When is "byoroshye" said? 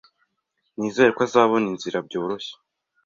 2.07-2.53